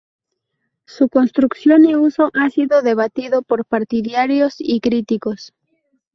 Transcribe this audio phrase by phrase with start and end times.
[0.87, 5.53] Su construcción y uso ha sido debatido por partidarios y críticos.